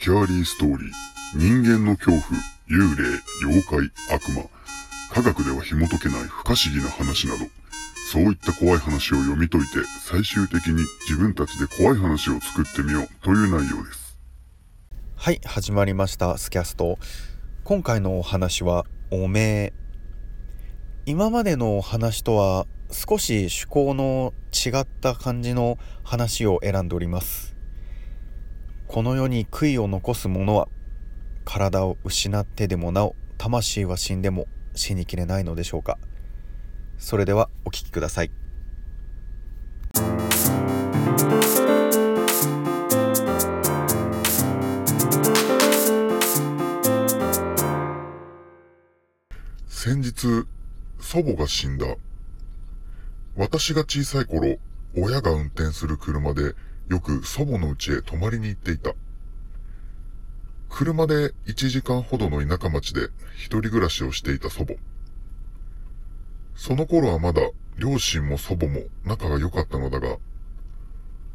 [0.00, 0.90] スキャーリーストーリー、
[1.34, 2.22] 人間の恐怖、
[2.70, 4.44] 幽霊、妖怪、悪魔、
[5.12, 7.44] 科学では紐解けない不可思議な話など、
[8.10, 13.08] そういった怖い話を読み解いて、最終的に自分たちで怖い話を作ってみよう。
[13.22, 14.16] という内容です。
[15.16, 16.38] はい始まりました。
[16.38, 16.98] スキャスト。
[17.64, 19.72] 今回のお話はおめえ。
[21.04, 27.59] 今までのお話とは少し趣向の違った感じの話を選んでおります。
[28.90, 30.66] この世に悔いを残す者は
[31.44, 35.96] 体を失ってでもなお魂は死んでも死にきれないのでしょうか
[36.98, 38.32] それではお聴きください
[49.68, 50.26] 先日、
[50.98, 51.86] 祖母が死んだ。
[53.36, 54.58] 私が小さい頃、
[54.96, 56.54] 親が運転する車で
[56.90, 58.94] よく祖母の家へ泊まりに行っていた。
[60.68, 64.74] 車で1時間ほどの田舎町で一人暮らしをしていた祖母。
[66.56, 67.42] その頃はまだ
[67.78, 70.16] 両親も祖母も仲が良かったのだが、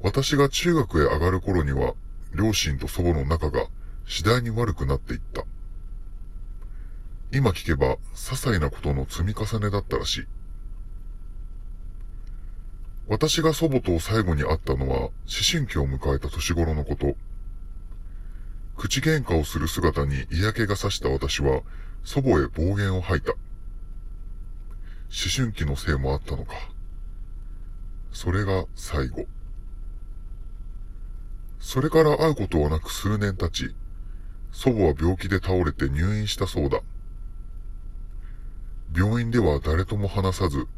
[0.00, 1.94] 私が中学へ上がる頃には
[2.32, 3.66] 両親と祖母の仲が
[4.06, 5.42] 次第に悪くなっていった。
[7.32, 10.26] 今聞けば、些細なことの積み重ねだったらしい。
[13.10, 17.16] 私が祖母と最後に会ったのは、思春期を迎えた年頃のこと。
[18.76, 21.62] 口喧嘩をする姿に嫌気がさした私は、
[22.04, 23.32] 祖母へ暴言を吐いた。
[23.32, 23.40] 思
[25.36, 26.54] 春期のせいもあったのか。
[28.12, 29.26] それが最後。
[31.58, 33.74] それから会うことはなく数年経ち、
[34.52, 36.80] 祖母は病気で倒れて入院したそうだ。
[38.96, 40.68] 病院では誰とも話さず、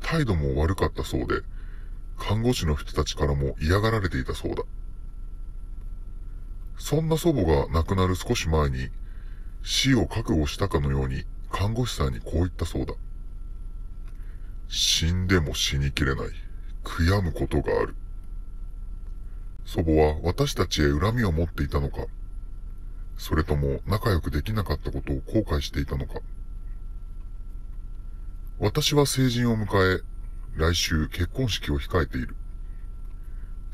[0.00, 1.42] 態度も悪かったそうで、
[2.18, 4.62] 看護師の人たちからも嫌がられていたそうだ。
[6.78, 8.90] そんな祖母が亡くなる少し前に、
[9.62, 12.94] 死を覚悟したかのように看護師さんにこう言ったそうだ。
[14.68, 16.28] 死んでも死にきれない。
[16.84, 17.94] 悔やむことがある。
[19.64, 22.06] 祖母は私たちへ恨みを持っていたのか、
[23.18, 26.20] それとも仲良くできなかったことを後悔していたのか。
[28.58, 30.02] 私は成人を迎え、
[30.56, 32.34] 来週結婚式を控えている。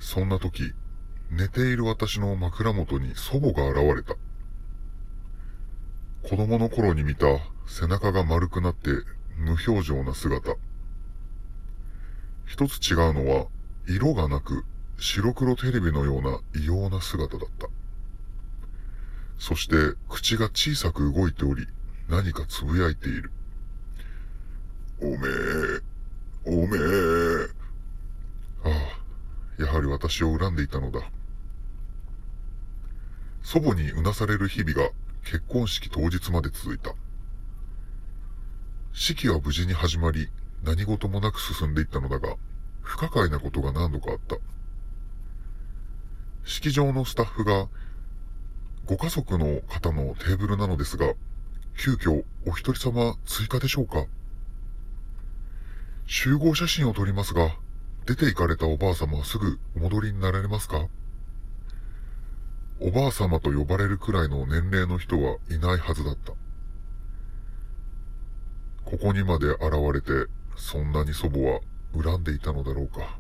[0.01, 0.75] そんな時、
[1.31, 4.17] 寝ている私の枕元に祖母が現れた。
[6.29, 7.27] 子供の頃に見た
[7.69, 8.91] 背中が丸くなって
[9.37, 10.57] 無表情な姿。
[12.47, 13.47] 一つ違うのは、
[13.89, 14.65] 色がなく
[14.99, 17.69] 白黒テレビのような異様な姿だった。
[19.39, 21.67] そして口が小さく動いており、
[22.09, 23.31] 何かつぶやいている。
[25.01, 25.92] おめえ、
[26.45, 27.49] おめえ。
[28.65, 31.01] ああ、やはり私を恨んでいたのだ。
[33.43, 34.91] 祖母にうなされる日々が
[35.25, 36.95] 結婚式当日まで続いた。
[38.93, 40.29] 式は無事に始まり、
[40.65, 42.37] 何事もなく進んでいったのだが、
[42.81, 44.37] 不可解なことが何度かあった。
[46.45, 47.69] 式場のスタッフが、
[48.85, 51.15] ご家族の方のテーブルなのですが、
[51.79, 54.07] 急遽お一人様追加でしょうか
[56.07, 57.57] 集合写真を撮りますが、
[58.07, 60.89] 出て行かれたおばあ様はすぐお戻りになられますか？
[62.81, 66.33] おばあ様と呼ばれるくらいの年齢の人はいないはずだった。
[68.85, 69.63] ここにまで現
[69.95, 71.61] れて、そんなに祖母は
[71.95, 73.19] 恨んでいたのだろうか。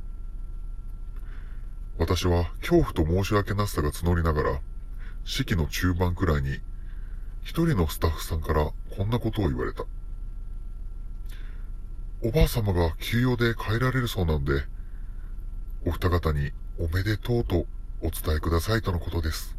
[1.98, 4.60] 私は恐怖と申し訳なさが募りながら、
[5.24, 6.58] 式の中盤くらいに、
[7.42, 9.84] 一人のスタッフさんからこんなことを言われた。
[12.24, 14.62] おばあ様が休養で帰られるそうなんで、
[15.84, 17.66] お二方におめでとうと
[18.00, 19.56] お伝えくださいとのことです。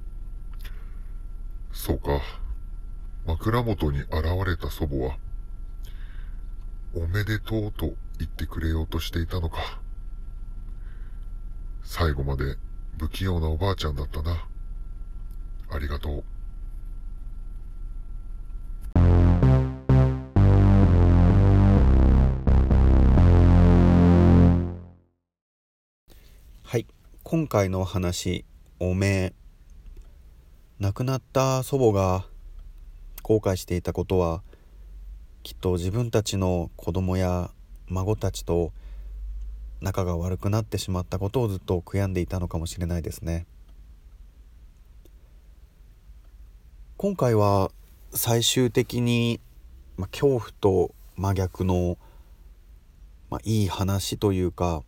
[1.74, 2.22] そうか。
[3.26, 4.14] 枕元に現
[4.46, 5.18] れた祖母は、
[6.96, 9.82] おめでとうと言ってくれようとしていたのか。
[11.84, 12.56] 最後まで
[12.98, 14.48] 不器用なおばあちゃんだったな。
[15.70, 16.24] ありがとう。
[27.26, 28.44] 今回の話
[28.82, 29.34] おめえ
[30.80, 32.26] 亡くなった祖母が
[33.22, 34.44] 後悔していたことは
[35.42, 37.50] きっと自分たちの子供や
[37.88, 38.74] 孫たちと
[39.80, 43.48] 仲が悪くなってしまったことをずっと悔やんでいたのかもしれないですね。
[46.98, 47.72] 今回は
[48.12, 49.40] 最終的に、
[49.96, 51.98] まあ、恐怖と真逆の、
[53.30, 54.84] まあ、いい話というか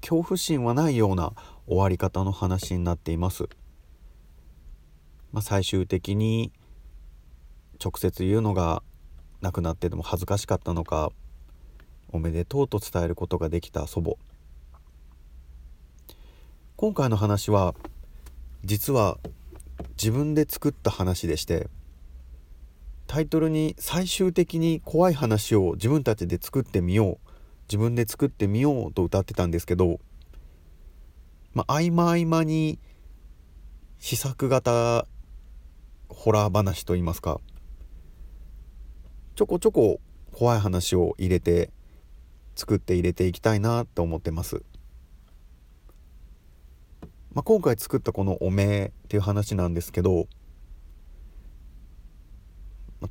[0.00, 1.32] 恐怖心はないような
[1.66, 3.48] 終わり方の話になっています。
[5.32, 6.52] まあ、最終的に
[7.82, 8.82] 直接言うのが
[9.40, 11.12] 亡くなってでも恥ずかしかったのか
[12.10, 14.14] おめでとうと伝えることができた祖母。
[16.76, 17.74] 今回の話は
[18.64, 19.18] 実は
[19.96, 21.68] 自分で作った話でして
[23.06, 27.25] タイトルに最終的に怖い話を自分たちで作ってみよう
[27.68, 30.00] 自分で作ってみようと歌ってたんですけど、
[31.52, 32.78] まあ、合間合間に
[33.98, 35.06] 試作型
[36.08, 37.40] ホラー話といいますか
[39.34, 40.00] ちょこちょこ
[40.32, 41.70] 怖い話を入れて
[42.54, 44.62] 作って入れていきたいなと思ってます。
[47.34, 50.26] まあ、今回作ったこの「おめえ」っていう話なんですけど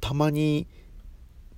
[0.01, 0.67] たまに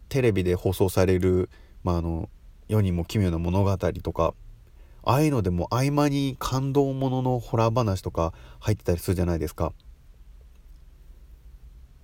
[0.10, 1.50] テレビで放送される、
[1.84, 2.30] まあ、あの
[2.68, 4.34] 世にも奇妙な物語とか
[5.04, 9.72] ああいうのでも合間に感動もののホラー話とか入ってたりするじゃないですか。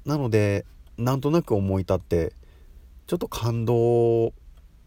[0.05, 0.65] なので
[0.97, 2.33] なんとなく思い立って
[3.07, 4.33] ちょっと感動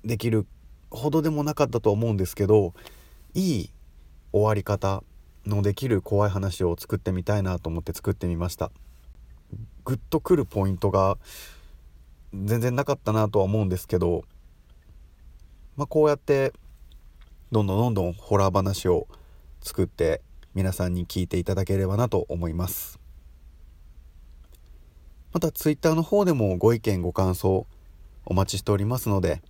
[0.05, 0.47] できる
[0.91, 2.75] ほどでもなかったと思うんですけど
[3.35, 3.71] いい
[4.33, 5.03] 終わり方
[5.47, 8.71] のできる怖い話を作ってみたいなと思って作ってみました
[9.85, 11.19] グッとくるポイントが
[12.33, 14.25] 全然なかったなとは思うんですけど
[15.77, 16.53] まあこうやって
[17.53, 19.07] どんどんどんどんホラー話を
[19.61, 20.23] 作って
[20.55, 22.99] 皆さんに聞いていただければなと思います。
[25.33, 27.67] また Twitter の方でもご意見ご感想
[28.25, 29.43] お待ちしておりますので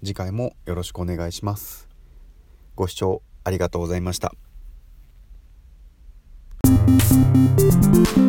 [0.00, 1.86] 次回もよろしくお願いします。
[2.74, 4.34] ご視聴ありがとうございました「